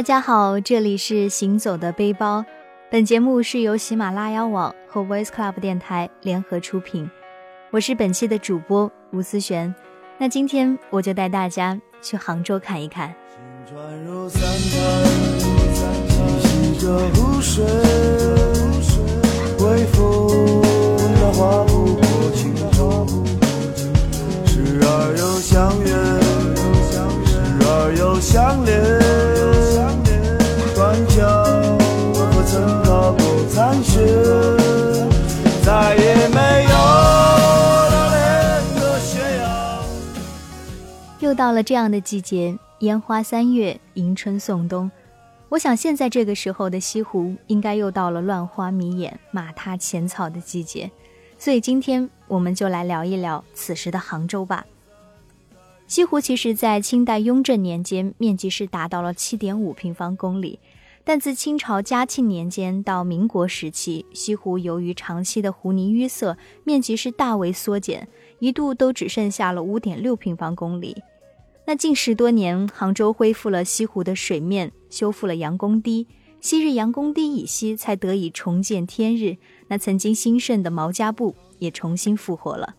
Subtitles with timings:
[0.00, 2.42] 大家好，这里是行走的背包。
[2.90, 7.10] 本节目是由喜马拉雅网和 Voice Club 电台联合出品，
[7.70, 9.74] 我是本期的主播吴思璇。
[10.16, 13.14] 那今天我就带大家去杭州看一看。
[17.42, 17.62] 时
[41.30, 44.90] 又到了这样的季节，烟花三月，迎春送冬。
[45.48, 50.90] 我想现在这个时候的西湖，应该又到了乱花迷眼、马踏浅草的季节。
[51.38, 54.66] 所以今天我们就来聊一聊此时的杭州吧。
[55.86, 60.58] 西湖其实，在清代雍正年间，面积是达到了七点五平方公里。
[61.04, 68.08] 但自清朝嘉庆年间到民国时期，西湖由于长期的湖泥淤塞，面积是大为缩减，
[68.40, 71.00] 一度都只剩下了五点六平方公里。
[71.70, 76.08] 那近十多年，杭州恢复了西湖的水面，修复了杨公堤，
[76.40, 79.36] 昔日杨公堤以西才得以重见天日。
[79.68, 82.74] 那曾经兴盛的毛家埠也重新复活了。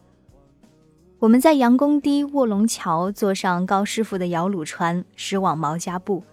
[1.19, 6.25] 我们在杨公堤卧龙桥坐上高师傅的摇橹船，驶往毛家埠。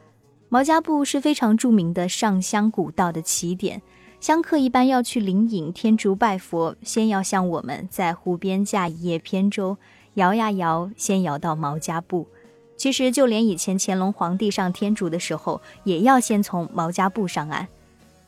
[0.49, 3.81] 毛家埠是非常著名的上香古道的起点，
[4.19, 9.77] 香客一般要去灵隐天竺拜佛，先要像我们在湖边架一叶扁舟，
[10.15, 12.27] 摇呀摇，先摇到毛家埠。
[12.79, 17.69] 其实就连以前乾隆皇帝上天竺的时候，也要先从毛家埠上岸。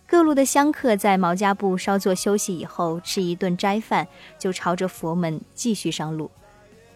[0.06, 4.08] 各路的香客在毛家埠稍作休息以后，吃一顿斋饭，
[4.40, 6.30] 就朝着佛门继续上路。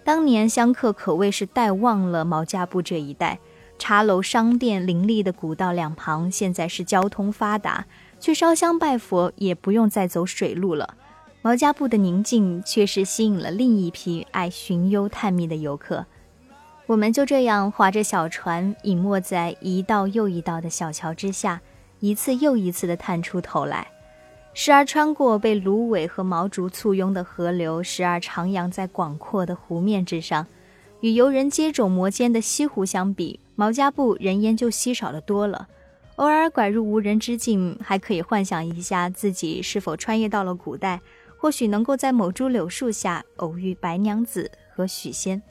[0.03, 3.39] 当年香客可谓是带旺了毛家埠这一带。
[3.79, 7.87] 茶楼、商店林立的古道两旁，现在是交通发达，
[8.21, 10.95] 去烧香拜佛也不用再走水路了。
[11.43, 16.07] 毛家埠的宁静，却是吸引了另一批爱寻幽探秘的游客。
[16.87, 21.63] 我们就这样划着小船，隐没在一道又一道的小桥之下，
[22.01, 23.89] 一次又一次地探出头来，
[24.53, 30.47] 时而穿过被芦苇和毛竹簇拥的河流，时而徜徉在广阔的湖面之上。
[31.01, 35.67] 与游人接踵摩肩的西湖相比，毛家埠人烟就稀少的多了。
[36.17, 41.01] 偶尔拐入无人之境，还可以幻想一下自己是否穿越到了古代，
[41.39, 45.43] 或许能够在某株柳树下偶遇白娘子和许仙。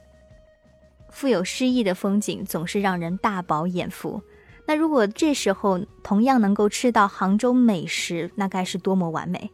[1.14, 4.20] 富有诗意的风景总是让人大饱眼福。
[4.66, 9.50] 那如果这时候同样能够吃到杭州美食，那该是多么完美！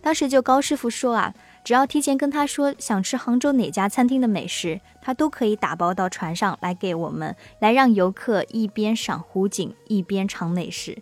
[0.00, 1.34] 当时就高师傅说啊。
[1.64, 11.00] 只要提前跟他说想吃杭州哪家餐厅的美食，他都可以打包到船上来给我们，来让游客一边赏湖景一边尝美食。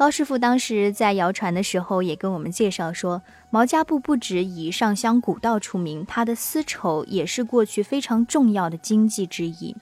[0.00, 9.76] 高师傅当时在摇船的时候也跟我们介绍说，毛家埠不止以上香古道出名，它的丝绸也是过去非常重要的经济之一。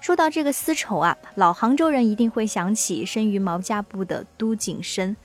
[0.00, 5.16] 说到这个丝绸啊，老杭州人一定会想起生于毛家埠的都景生。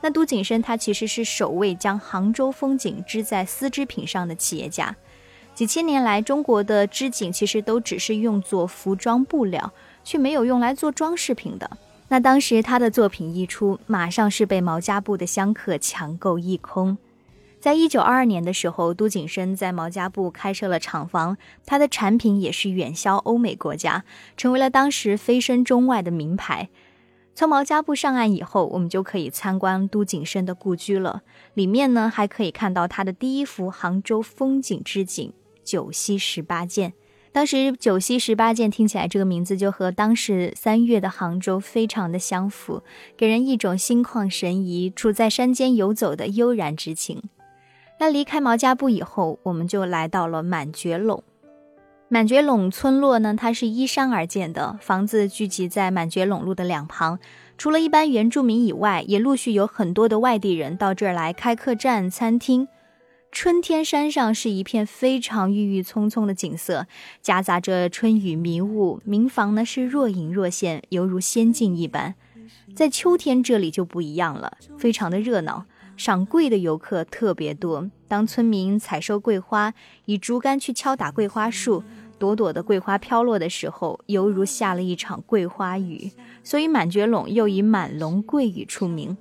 [0.00, 4.96] 那都景生他其实是首位将杭州风景织在丝织品上的企业家。
[5.54, 11.70] 几千年来，中国的织锦其实都只是用作服装布料，却没有用来做装饰品的。
[12.12, 16.98] 那当时他的作品一出，马上是被毛家埠的香客抢购一空。
[17.60, 24.04] 在一九二二年的时候，都景生在毛家埠开设了厂房，他的产品也是远销欧美国家，
[24.36, 26.68] 成为了当时飞升中外的名牌。
[27.36, 31.22] 从毛家埠上岸以后，我们就可以参观都景生的故居了。
[31.54, 35.28] 里面呢，还可以看到他的第一幅杭州风景之景
[35.62, 36.90] 《九溪十八涧》。
[37.32, 42.82] 当时《九溪十八涧》听起来这个名字就和当时三月的杭州非常的相符，
[43.16, 47.22] 给人一种心旷神怡、处在山间游走的悠然之情。
[48.00, 51.20] 那离开毛家埠以后，我们就来到了满觉陇。
[52.08, 57.20] 满觉陇村落呢，它是依山而建的，房子聚集在满觉陇路的两旁。
[57.56, 62.66] 除了一般原住民以外，也陆续有很多的外地人到这儿来开客栈、餐厅。
[63.32, 66.86] 春天山上是一片非常郁郁葱葱的景色，
[67.22, 72.16] 夹杂着春雨迷雾，民房呢是若隐若现，犹如仙境一般。
[72.74, 75.64] 在秋天这里就不一样了，非常的热闹，
[75.96, 77.88] 赏桂的游客特别多。
[78.08, 79.72] 当村民采收桂花，
[80.06, 81.84] 以竹竿去敲打桂花树。
[82.18, 86.10] 朵朵的桂花飘落的时候，犹如下了一场桂花雨，
[86.42, 89.16] 所以满觉陇又以满陇桂雨出名。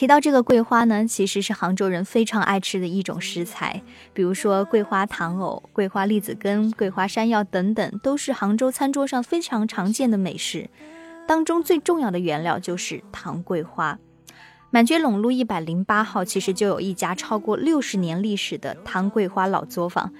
[0.00, 3.82] 提到这个桂花呢，其实是杭州人非常爱吃的一种食材，
[4.14, 10.70] 比如说桂花糖藕、桂花栗子羹、桂花山药等等，都是杭州餐桌上非常常见的美食。
[11.28, 13.98] 当中最重要的原料就是糖桂花。
[14.70, 20.10] 满觉陇路一百零八号其实就有一家超过六十年历史的糖桂花老作坊。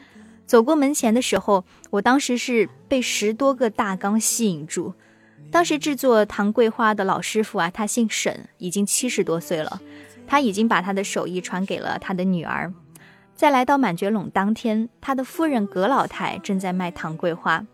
[0.44, 4.93] 走过门前的时候，我当时是被十多个大缸吸引住。
[5.50, 9.81] 当时制作唐桂花的老师傅啊，他姓沈，已经七十多岁了。
[10.26, 12.73] 他已经把他的手艺传给了他的女儿。
[13.35, 17.67] 在来到满觉陇当天，他的夫人葛老太正在卖唐桂花。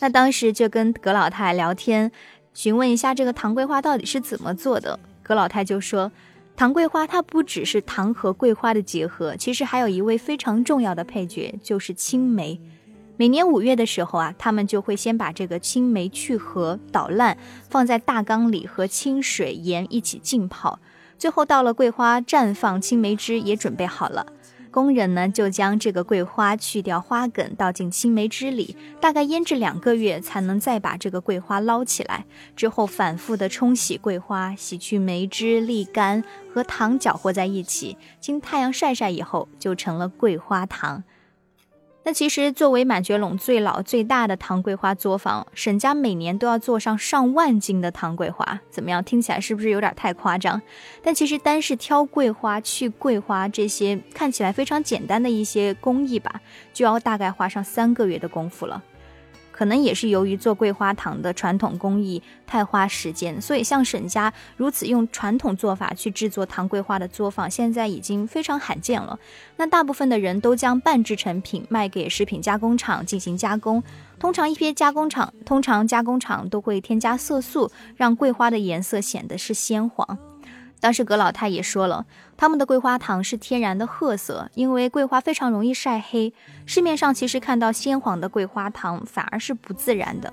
[0.00, 2.10] 那当时就跟葛老太聊天，
[2.54, 4.98] 询问一下这个唐桂花到底是怎么做的。
[5.22, 6.10] 葛老太就说。
[6.56, 12.60] 糖桂花它不只是糖和桂花的结合，其实还有一位非常重要的配角，就是青梅。
[13.16, 17.38] 每年五月的时候啊，他们就会先把这个青梅去核捣烂，
[17.70, 20.80] 放在大缸里和清水、盐一起浸泡，
[21.16, 24.26] 最后到了桂花绽放，青梅汁也准备好了。
[24.72, 32.24] 工人呢，就将这个桂花去掉花梗，倒进青梅汁里，大概腌制两个月，才能再把这个桂花捞起来。
[32.56, 41.04] 之后反复的冲洗桂花，洗去梅汁，沥干，和糖搅和在一起，经太阳晒晒以后，就成了桂花糖。
[42.06, 48.60] 那其实，作为满觉陇最老最大的糖桂花作坊，沈家每年都要做上上万斤的糖桂花。
[48.68, 49.02] 怎么样？
[49.02, 50.60] 听起来是不是有点太夸张？
[51.02, 56.42] 但其实，单是挑桂花、去桂花这些看起来非常简单的一些工艺吧，
[56.74, 58.82] 就要大概花上三个月的功夫了。
[59.56, 69.16] 可能也是由于做桂花糖的传统工艺太花时间，所以像沈家如此用传统做法去制作糖桂花的作坊，现在已经非常罕见了。
[69.56, 73.80] 那大部分的人都将半制成品卖给食品加工厂进行加工，
[74.18, 80.18] 通常一些加工厂，通常加工厂都会添加色素，让桂花的颜色显得是鲜黄。
[80.84, 82.04] 当时葛老太也说了，
[82.36, 86.30] 他们的桂花糖是天然的褐色，因为桂花非常容易晒黑。
[86.66, 90.30] 市面上其实看到鲜黄的桂花糖反而是不自然的。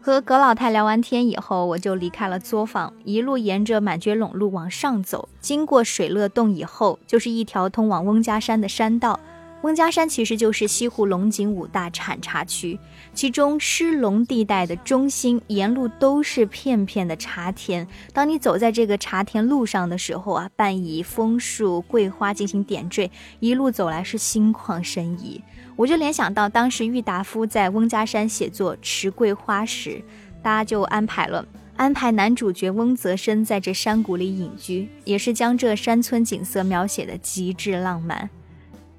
[0.00, 9.20] 和葛老太聊完天以后，我就离开了作坊，一路沿着满觉陇路往上走，经过水乐洞以后，就是一条通往翁家山的山道。
[9.64, 12.78] 翁家山其实就是西湖龙井五大产茶区，
[13.14, 17.88] 其中狮龙地带的中心，沿路都是片片的茶田。
[18.12, 25.40] 当你走在这个茶田路上的时候啊，伴以枫树、桂花进行点缀，一路走来是心旷神怡。
[25.76, 30.04] 我就联想到当时郁达夫在翁家山写作《池桂花》时，
[30.42, 31.42] 大家就安排了
[31.76, 38.28] 安排男主角翁泽生在这山谷里隐居，也是将这山村景色描写的极致浪漫。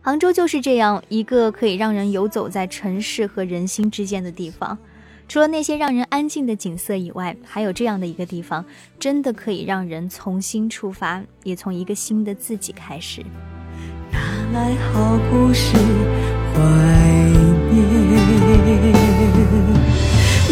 [0.05, 4.77] 杭州就是这样一个可以让人游走在城市和人心之间的地方。
[5.27, 8.63] 除了那些让人安静的景色以外，还有这样的一个地方，
[8.99, 13.25] 真的可以让人重新出发，也从一个新的自己开始。
[14.11, 14.19] 拿
[14.53, 15.75] 来好故事
[16.53, 16.61] 怀
[17.71, 17.83] 念，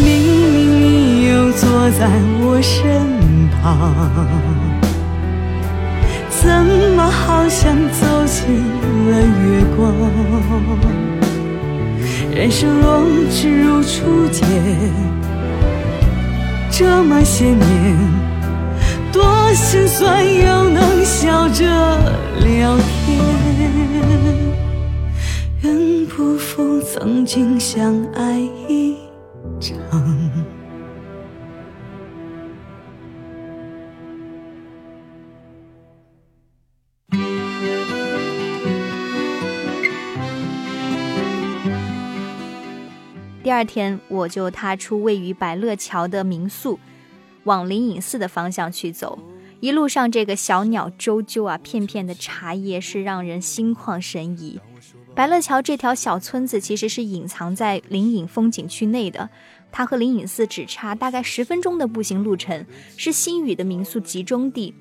[0.03, 0.07] 明
[0.51, 2.09] 明你又坐在
[2.41, 3.05] 我身
[3.61, 4.93] 旁。
[6.44, 6.50] 怎
[6.98, 8.44] 么好像走进
[9.10, 9.81] 了月光？
[12.36, 14.45] 人生若只如初见，
[16.69, 17.98] 这么些年，
[19.13, 19.24] 多
[19.54, 21.63] 心酸又能笑着
[22.44, 23.19] 聊天，
[25.62, 28.98] 愿不负曾经相爱一
[43.43, 46.79] 第二天，我就踏出位于百乐桥的民宿，
[47.43, 49.19] 往灵隐寺的方向去走。
[49.59, 54.62] 一路上，这个小鸟啾啾啊，片片的茶叶是让人心旷神怡。
[55.13, 59.29] 百乐桥这条小村子其实是隐藏在灵隐风景区内的，
[59.73, 64.73] 它和灵隐寺只差大概十分钟的步行路程，是新宇的民宿集中地。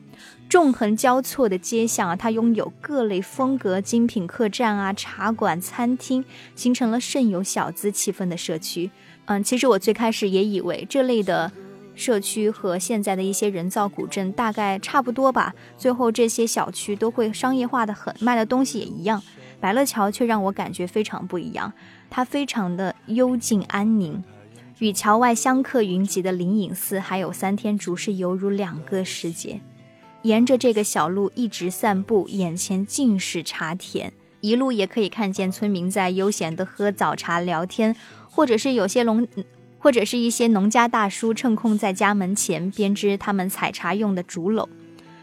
[0.49, 6.25] 纵横交错的街巷啊，它拥有各类风格精品客栈啊、茶馆、餐厅，
[6.55, 8.91] 形成了甚有小资气氛的社区。
[9.25, 11.51] 嗯，其实我最开始也以为这类的
[11.95, 15.55] 社区和现在的一些人造古镇大概差不多吧。
[15.79, 19.23] 最后这些小区都会商业化的很，卖的东西也一样。
[19.61, 21.73] 白乐桥却让我感觉非常不一样，
[22.11, 24.23] 它非常的幽静安宁，
[24.81, 29.61] 与桥外香客云集的灵隐寺还有三天竹是犹如两个世界。
[30.23, 37.97] 沿着这个小路一直散步，眼前尽是茶田，一路也可以看见村民在悠闲的喝早茶聊天，
[38.31, 39.27] 或者是有些农，
[39.79, 44.69] 或者是一些农家大叔趁空在家门前编织他们采茶用的竹篓。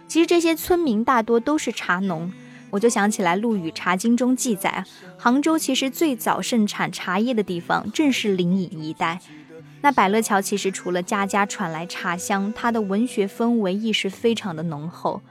[0.07, 2.29] 其实这些村民大多都是茶农，
[2.71, 4.83] 我就想起来《陆羽茶经》中记载，
[5.17, 9.21] 杭州其实最早盛产茶叶的地方正是灵隐一带。
[9.81, 15.21] 那百乐桥其实除了家家传来茶香，它的文学氛围意识非常的浓厚。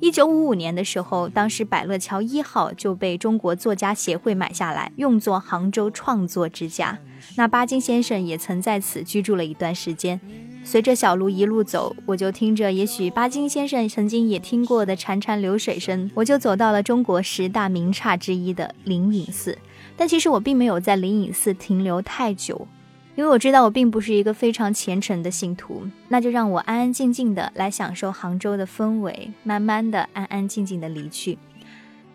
[0.00, 6.98] 一九五五年的时候，当时百乐桥一号就被中国作家协会买下来，用作杭州创作之家。
[7.36, 10.20] 那巴金先生也曾在此居住了一段时间。
[10.64, 19.56] 随着小路一路走，我就听着也许巴金先生曾经也听过的潺潺流水声，我就走到了中国十大名刹之一的灵隐寺。
[19.96, 22.66] 但其实我并没有在灵隐寺停留太久。
[23.14, 31.36] 因为我知道我并不是一个非常虔诚的信徒，那就让我安安静静的来享受杭州的氛围，慢慢的、安安静静的离去。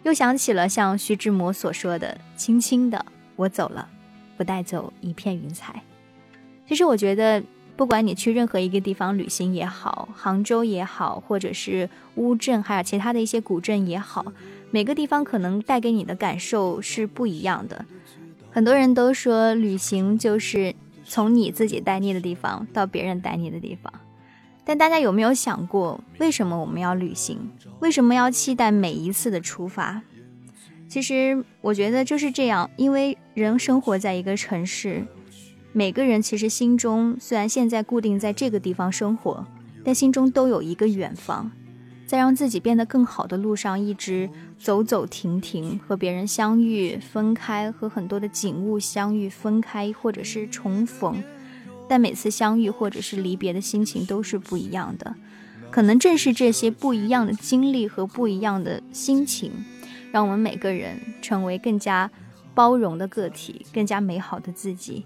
[0.01, 3.87] 又想起了像徐志摩所说的：“轻轻的，我走了，
[4.37, 5.83] 不带走一片云彩。”
[6.67, 7.43] 其实我觉得，
[7.75, 14.33] 不管你去任何一个地方旅行也好，杭州也好，或者是乌镇，还有其他的一些古镇也好，
[14.71, 17.85] 每个地方可能带给你的感受是不一样的。
[18.49, 20.73] 很多人都说，旅行就是。
[21.07, 23.91] 从你自己待腻的地方到别人待腻的地方，
[24.65, 27.49] 但大家有没有想过，为什么我们要旅行？
[27.79, 30.01] 为什么要期待每一次的出发？
[30.89, 35.05] 其实我觉得就是这样，因为人生活在一个城市，
[35.71, 39.45] 每个人其实心中虽然现在固定在这个地方生活，
[39.83, 41.51] 但心中都有一个远方。
[42.07, 51.21] 在让自己变得更好的路上，一直走走停停，和别人相遇、分开，和很多的景物相遇、分开，或者是重逢。
[51.89, 55.15] 但每次相遇或者是离别的心情都是不一样的。
[55.69, 59.51] 可能正是这些不一样的经历和不一样的心情，
[60.13, 62.09] 让我们每个人成为更加
[62.55, 65.05] 包容的个体，更加美好的自己。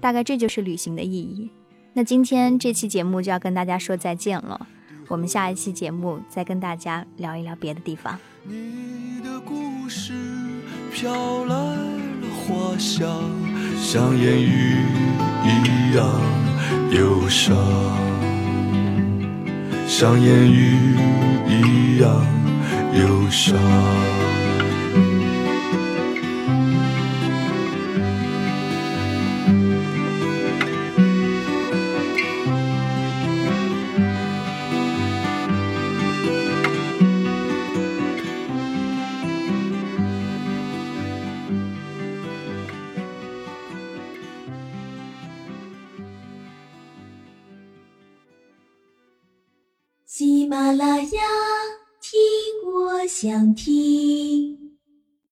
[0.00, 1.50] 大概这就是旅行的意义。
[1.94, 4.68] 那今天这期节目就要跟大家说再见了。
[5.08, 8.18] 我们下一期节目再跟大家聊一聊别的地方。
[8.44, 10.12] 你的故事
[10.92, 13.08] 飘来了花香
[13.76, 14.84] 像烟雨
[15.44, 16.06] 一样
[16.92, 17.56] 忧伤。
[19.86, 20.96] 像烟雨
[21.48, 22.24] 一样
[22.94, 23.58] 忧伤。